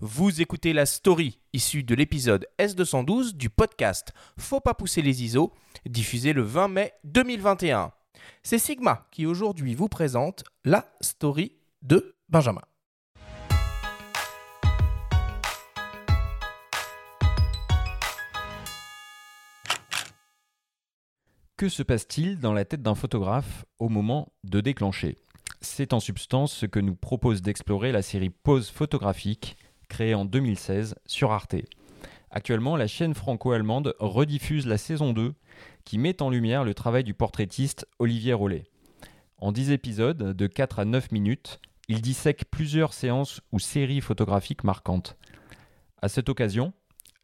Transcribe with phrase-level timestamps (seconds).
[0.00, 5.54] Vous écoutez la story issue de l'épisode S212 du podcast Faut pas pousser les ISO,
[5.86, 7.92] diffusé le 20 mai 2021.
[8.42, 12.60] C'est Sigma qui aujourd'hui vous présente la story de Benjamin.
[21.56, 25.16] Que se passe-t-il dans la tête d'un photographe au moment de déclencher?
[25.62, 29.56] C'est en substance ce que nous propose d'explorer la série Pause photographique,
[29.88, 31.56] créée en 2016 sur Arte.
[32.30, 35.34] Actuellement, la chaîne franco-allemande rediffuse la saison 2
[35.84, 38.64] qui met en lumière le travail du portraitiste Olivier Rollet.
[39.38, 44.64] En 10 épisodes de 4 à 9 minutes, il dissèque plusieurs séances ou séries photographiques
[44.64, 45.16] marquantes.
[46.02, 46.72] À cette occasion,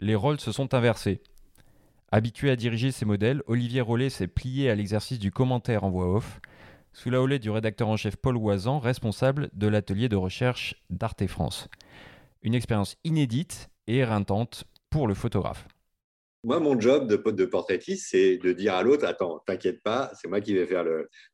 [0.00, 1.22] les rôles se sont inversés.
[2.10, 6.14] Habitué à diriger ses modèles, Olivier Rollet s'est plié à l'exercice du commentaire en voix
[6.14, 6.40] off,
[6.92, 11.26] sous la houlette du rédacteur en chef Paul Oisan, responsable de l'atelier de recherche d'Arte
[11.26, 11.68] France.
[12.42, 15.66] Une expérience inédite et éreintante pour le photographe.
[16.44, 20.26] Moi, mon job de, de portraitiste, c'est de dire à l'autre Attends, t'inquiète pas, c'est
[20.26, 20.84] moi qui vais faire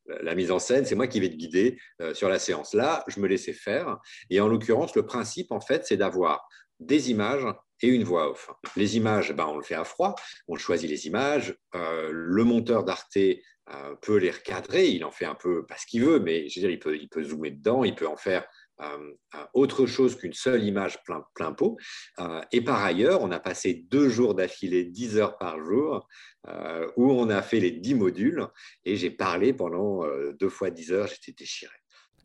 [0.06, 2.74] la mise en scène, c'est moi qui vais te guider euh, sur la séance.
[2.74, 3.96] Là, je me laissais faire.
[4.28, 6.46] Et en l'occurrence, le principe, en fait, c'est d'avoir
[6.78, 7.46] des images
[7.80, 8.50] et une voix off.
[8.76, 10.14] Les images, ben, on le fait à froid,
[10.46, 11.56] on choisit les images.
[11.74, 15.86] Euh, le monteur d'Arte euh, peut les recadrer, il en fait un peu pas ce
[15.86, 18.46] qu'il veut, mais je dire, il peut, il peut zoomer dedans, il peut en faire
[18.80, 19.12] euh,
[19.54, 20.98] autre chose qu'une seule image
[21.34, 21.76] plein, pot.
[22.20, 26.06] Euh, et par ailleurs, on a passé deux jours d'affilée, 10 heures par jour,
[26.46, 28.46] euh, où on a fait les 10 modules,
[28.84, 30.04] et j'ai parlé pendant
[30.38, 31.74] deux fois 10 heures, j'étais déchiré.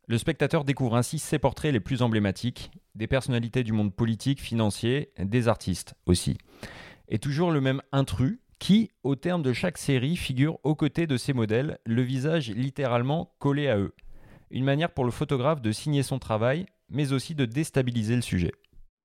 [0.08, 5.14] Le spectateur découvre ainsi ses portraits les plus emblématiques, des personnalités du monde politique, financier,
[5.18, 6.38] des artistes aussi.
[7.08, 11.18] Et toujours le même intrus qui, au terme de chaque série, figure aux côtés de
[11.18, 13.94] ses modèles, le visage littéralement collé à eux
[14.54, 18.52] une manière pour le photographe de signer son travail, mais aussi de déstabiliser le sujet.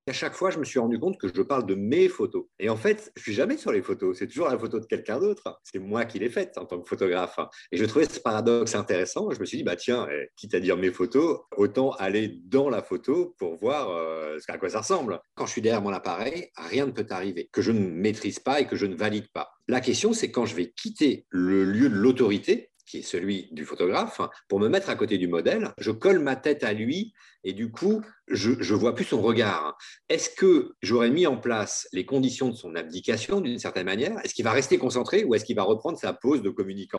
[0.07, 2.45] À chaque fois, je me suis rendu compte que je parle de mes photos.
[2.57, 4.17] Et en fait, je suis jamais sur les photos.
[4.17, 5.59] C'est toujours la photo de quelqu'un d'autre.
[5.63, 7.39] C'est moi qui l'ai faite en tant que photographe.
[7.71, 9.29] Et je trouvais ce paradoxe intéressant.
[9.29, 12.69] Je me suis dit, bah tiens, eh, quitte à dire mes photos, autant aller dans
[12.69, 15.19] la photo pour voir euh, à quoi ça ressemble.
[15.35, 18.61] Quand je suis derrière mon appareil, rien ne peut arriver que je ne maîtrise pas
[18.61, 19.51] et que je ne valide pas.
[19.67, 23.65] La question, c'est quand je vais quitter le lieu de l'autorité, qui est celui du
[23.65, 27.13] photographe, pour me mettre à côté du modèle, je colle ma tête à lui
[27.43, 29.77] et du coup, je ne vois plus son regard.
[30.09, 34.17] Est-ce que j'aurais mis en place les conditions de son abdication d'une certaine manière?
[34.23, 36.97] Est-ce qu'il va rester concentré ou est-ce qu'il va reprendre sa pose de communicant?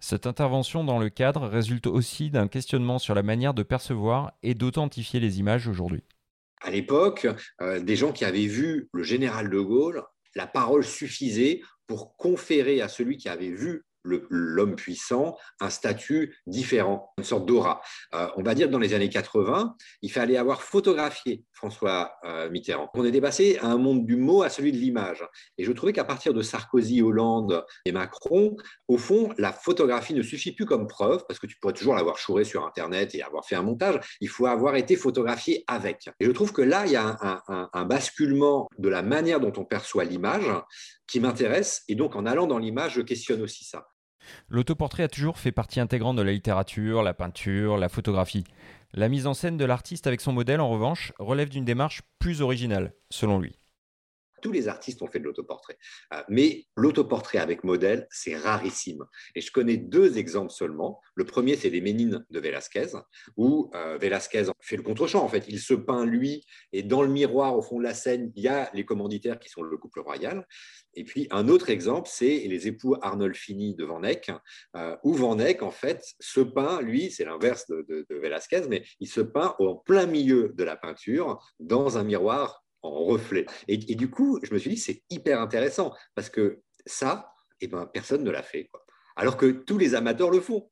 [0.00, 4.54] Cette intervention dans le cadre résulte aussi d'un questionnement sur la manière de percevoir et
[4.54, 6.02] d'authentifier les images aujourd'hui.
[6.60, 7.28] À l'époque,
[7.60, 10.02] euh, des gens qui avaient vu le général de Gaulle,
[10.34, 13.84] la parole suffisait pour conférer à celui qui avait vu
[14.30, 17.80] l'homme puissant un statut différent, une sorte d'aura.
[18.14, 22.50] Euh, on va dire que dans les années 80, il fallait avoir photographié François euh,
[22.50, 22.90] Mitterrand.
[22.94, 25.24] On est passé à un monde du mot à celui de l'image.
[25.56, 30.22] Et je trouvais qu'à partir de Sarkozy, Hollande et Macron, au fond, la photographie ne
[30.22, 33.44] suffit plus comme preuve, parce que tu pourrais toujours l'avoir chouré sur Internet et avoir
[33.44, 34.00] fait un montage.
[34.20, 36.08] Il faut avoir été photographié avec.
[36.20, 39.64] Et je trouve que là, il y a un basculement de la manière dont on
[39.64, 40.48] perçoit l'image
[41.06, 41.82] qui m'intéresse.
[41.88, 43.88] Et donc, en allant dans l'image, je questionne aussi ça.
[44.48, 48.44] L'autoportrait a toujours fait partie intégrante de la littérature, la peinture, la photographie.
[48.94, 52.40] La mise en scène de l'artiste avec son modèle, en revanche, relève d'une démarche plus
[52.40, 53.57] originale, selon lui.
[54.40, 55.78] Tous les artistes ont fait de l'autoportrait.
[56.12, 59.04] Euh, mais l'autoportrait avec modèle, c'est rarissime.
[59.34, 61.00] Et je connais deux exemples seulement.
[61.14, 62.88] Le premier, c'est les Ménines de Velázquez,
[63.36, 65.22] où euh, Velázquez fait le contre-champ.
[65.22, 68.32] En fait, il se peint lui, et dans le miroir, au fond de la scène,
[68.36, 70.46] il y a les commanditaires qui sont le couple royal.
[70.94, 74.30] Et puis, un autre exemple, c'est les époux Arnolfini de Van Eyck,
[74.76, 78.62] euh, où Van Eyck, en fait, se peint, lui, c'est l'inverse de, de, de Velázquez,
[78.68, 83.46] mais il se peint en plein milieu de la peinture, dans un miroir en reflet.
[83.66, 87.86] Et, du coup, je me suis dit, c'est hyper intéressant parce que ça, eh ben,
[87.86, 88.70] personne ne l'a fait.
[89.16, 90.70] Alors que tous les amateurs le font.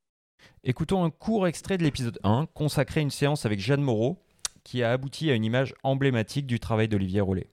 [0.63, 4.19] Écoutons un court extrait de l'épisode 1 consacré à une séance avec Jeanne Moreau
[4.63, 7.49] qui a abouti à une image emblématique du travail d'Olivier Rollet.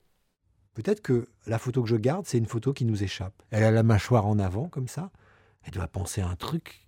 [0.75, 3.43] Peut-être que la photo que je garde, c'est une photo qui nous échappe.
[3.51, 5.13] Elle a la mâchoire en avant, comme ça.
[5.63, 6.87] Elle doit penser à un truc.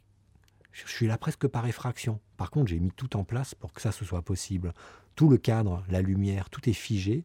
[0.72, 2.20] Je suis là presque par effraction.
[2.36, 4.74] Par contre, j'ai mis tout en place pour que ça se soit possible.
[5.14, 7.24] Tout le cadre, la lumière, tout est figé.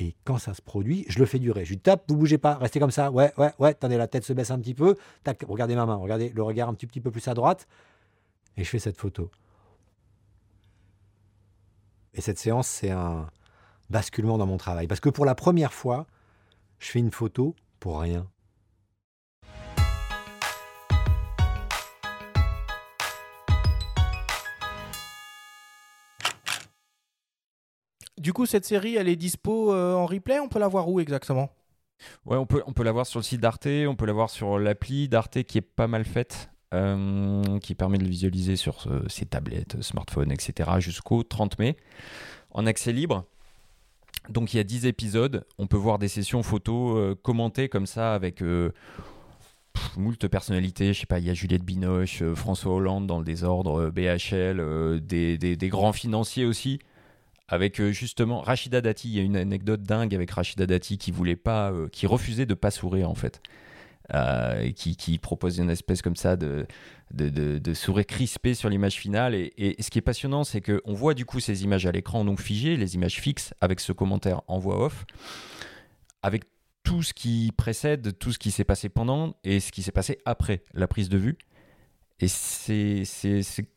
[0.00, 1.66] Et quand ça se produit, je le fais durer.
[1.66, 3.10] Je lui tape, vous bougez pas, restez comme ça.
[3.10, 3.70] Ouais, ouais, ouais.
[3.70, 4.96] Attendez, la tête se baisse un petit peu.
[5.24, 7.68] Tac, regardez ma main, regardez le regard un petit, petit peu plus à droite.
[8.56, 9.30] Et je fais cette photo.
[12.14, 13.28] Et cette séance, c'est un
[13.90, 14.86] basculement dans mon travail.
[14.86, 16.06] Parce que pour la première fois,
[16.78, 18.26] je fais une photo pour rien.
[28.20, 30.38] Du coup, cette série, elle est dispo euh, en replay?
[30.40, 31.48] On peut la voir où exactement?
[32.26, 34.28] Ouais, on peut, on peut la voir sur le site d'Arte, on peut la voir
[34.28, 38.84] sur l'appli d'Arte qui est pas mal faite, euh, qui permet de le visualiser sur
[38.88, 40.68] euh, ses tablettes, smartphones, etc.
[40.80, 41.76] jusqu'au 30 mai
[42.50, 43.24] en accès libre.
[44.28, 48.12] Donc il y a 10 épisodes, on peut voir des sessions photos commentées comme ça
[48.12, 53.18] avec pff, moult personnalités, je sais pas, il y a Juliette Binoche, François Hollande dans
[53.18, 56.80] le désordre, BHL, des grands financiers aussi.
[57.50, 61.10] Avec euh, justement Rachida Dati, il y a une anecdote dingue avec Rachida Dati qui
[61.10, 63.42] voulait pas, euh, qui refusait de pas sourire en fait,
[64.12, 66.66] Euh, qui, qui proposait une espèce comme ça de,
[67.74, 69.34] sourire crispé sur l'image finale.
[69.34, 72.40] Et, ce qui est passionnant, c'est qu'on voit du coup ces images à l'écran donc
[72.40, 75.04] figées, les images fixes avec ce commentaire en voix off,
[76.22, 76.44] avec
[76.82, 80.18] tout ce qui précède, tout ce qui s'est passé pendant et ce qui s'est passé
[80.24, 81.38] après la prise de vue.
[82.18, 83.04] Et c'est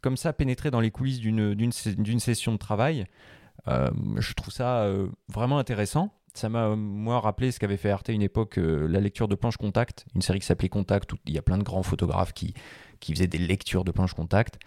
[0.01, 3.05] comme ça pénétrer dans les coulisses d'une session de travail.
[3.67, 6.13] Euh, je trouve ça euh, vraiment intéressant.
[6.33, 9.57] Ça m'a, euh, moi, rappelé ce qu'avait fait Arte une époque, la lecture de planches
[9.57, 12.53] contact, une série qui s'appelait Contact, où il y a plein de grands photographes qui,
[12.99, 14.57] qui faisaient des lectures de planches contact.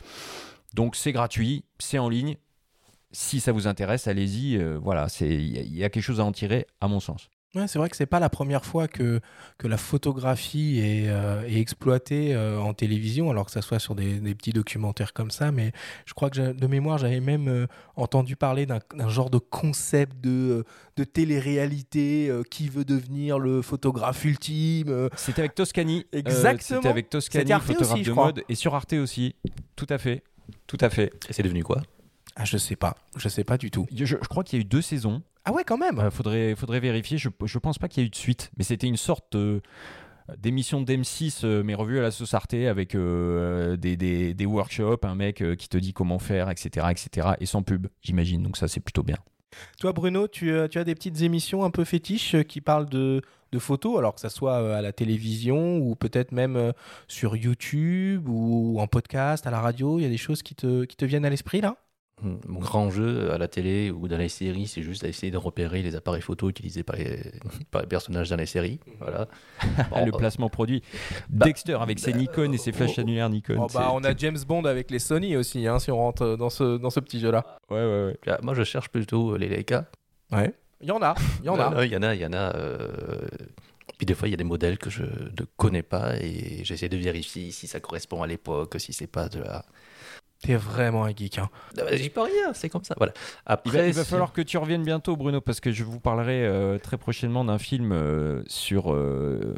[0.75, 2.37] Donc c'est gratuit, c'est en ligne.
[3.10, 4.58] Si ça vous intéresse, allez-y.
[4.58, 7.31] euh, voilà, il y a quelque chose à en tirer, à mon sens.
[7.54, 9.20] Ouais, c'est vrai que c'est pas la première fois que,
[9.56, 13.94] que la photographie est, euh, est exploitée euh, en télévision, alors que ça soit sur
[13.94, 15.52] des, des petits documentaires comme ça.
[15.52, 15.72] Mais
[16.04, 20.64] je crois que de mémoire, j'avais même euh, entendu parler d'un genre de concept de,
[20.96, 24.88] de télé-réalité euh, qui veut devenir le photographe ultime.
[24.90, 25.08] euh.
[25.16, 26.04] C'était avec Toscani.
[26.14, 26.81] euh, Exactement.
[26.81, 28.25] C'était avec Toscani, C'était Arte photographe aussi, de crois.
[28.26, 29.34] mode, et sur Arte aussi.
[29.76, 30.22] Tout à fait.
[30.66, 31.10] Tout à fait.
[31.31, 31.81] Et c'est devenu quoi?
[32.34, 33.87] Ah, je sais pas, je sais pas du tout.
[33.94, 35.22] Je, je crois qu'il y a eu deux saisons.
[35.46, 35.98] Ah ouais, quand même.
[35.98, 37.16] Euh, faudrait, faudrait vérifier.
[37.19, 39.60] Je, je pense pas qu'il y ait eu de suite, mais c'était une sorte euh,
[40.38, 45.04] d'émission d'M6, euh, mais revue à la sauce Arte avec euh, des, des, des workshops,
[45.04, 48.43] un mec euh, qui te dit comment faire, etc., etc., et sans pub, j'imagine.
[48.43, 49.19] Donc ça, c'est plutôt bien.
[49.78, 53.22] Toi, Bruno, tu, tu as des petites émissions un peu fétiches qui parlent de,
[53.52, 56.72] de photos, alors que ça soit à la télévision ou peut-être même
[57.08, 59.98] sur YouTube ou en podcast, à la radio.
[59.98, 61.76] Il y a des choses qui te, qui te viennent à l'esprit là?
[62.23, 65.83] Mon grand jeu à la télé ou dans les séries, c'est juste d'essayer de repérer
[65.83, 67.21] les appareils photo utilisés par les,
[67.71, 68.81] par les personnages dans les séries.
[69.01, 69.29] Voilà.
[69.91, 70.83] Bon, le euh, placement produit.
[71.29, 73.57] bah, Dexter avec ses Nikon et ses flashs oh, annulaires Nikon.
[73.59, 76.49] Oh, bah, On a James Bond avec les Sony aussi, hein, si on rentre dans
[76.51, 77.59] ce, dans ce petit jeu-là.
[77.71, 78.39] Ouais, ouais, ouais.
[78.43, 79.85] moi, je cherche plutôt les Leica.
[80.33, 80.55] Ouais.
[80.81, 81.71] Il y en a, il y en a.
[81.71, 82.55] non, Il y en a, il y en a.
[82.57, 83.27] euh,
[83.99, 86.89] Puis des fois, il y a des modèles que je ne connais pas et j'essaie
[86.89, 89.65] de vérifier si ça correspond à l'époque, si c'est pas de la.
[90.46, 91.38] T'es vraiment un geek.
[91.38, 91.48] Hein.
[91.78, 92.94] Ah bah, J'y peux rien, c'est comme ça.
[92.96, 93.12] Voilà.
[93.44, 95.82] Après, Il va, il va si- falloir que tu reviennes bientôt, Bruno, parce que je
[95.82, 99.54] vous parlerai euh, très prochainement d'un film euh, sur euh,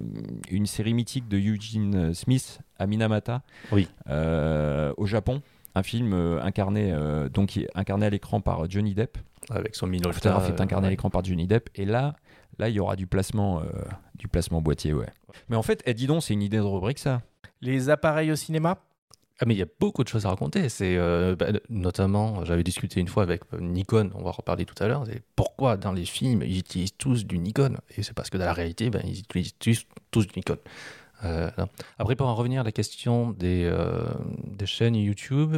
[0.51, 3.87] une série mythique de Eugene Smith à Minamata, Oui.
[4.09, 5.43] euh, au Japon.
[5.75, 9.19] Un film euh, incarné, euh, donc, incarné à l'écran par Johnny Depp.
[9.51, 10.15] Avec son Le Minolta.
[10.15, 11.69] photographe est incarné à l'écran par Johnny Depp.
[11.75, 12.17] Et là,
[12.59, 13.65] là, il y aura du placement, euh,
[14.15, 15.07] du placement boîtier, ouais.
[15.49, 17.21] Mais en fait, eh, dis donc, c'est une idée de rubrique, ça.
[17.61, 18.79] Les appareils au cinéma?
[19.41, 20.69] Ah mais il y a beaucoup de choses à raconter.
[20.69, 24.65] C'est euh, bah, notamment, j'avais discuté une fois avec euh, Nikon, on va en reparler
[24.65, 25.05] tout à l'heure.
[25.07, 28.47] C'est pourquoi dans les films ils utilisent tous du Nikon Et c'est parce que dans
[28.47, 30.59] la réalité, ben, ils utilisent tous, tous du Nikon.
[31.25, 31.51] Euh.
[31.99, 34.07] Après, pour en revenir à la question des, euh,
[34.47, 35.57] des chaînes YouTube,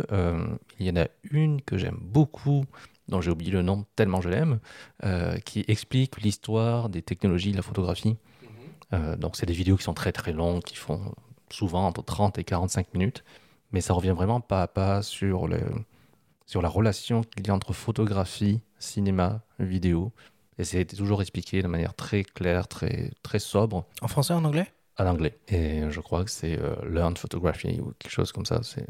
[0.79, 2.65] il y en a une que j'aime beaucoup,
[3.09, 4.61] dont j'ai oublié le nom tellement je l'aime,
[5.45, 8.17] qui explique l'histoire des technologies de la photographie.
[8.93, 11.15] Euh, donc, c'est des vidéos qui sont très très longues, qui font
[11.51, 13.25] souvent entre 30 et 45 minutes
[13.73, 15.61] mais ça revient vraiment pas à pas sur, le,
[16.47, 20.13] sur la relation qu'il y a entre photographie, cinéma, vidéo.
[20.59, 24.67] Et c'est toujours expliqué de manière très claire, très, très sobre En français, en anglais?
[24.99, 25.39] En anglais.
[25.49, 28.61] Et je crois que c'est euh, Learn Photography ou quelque chose comme ça.
[28.63, 28.87] C'est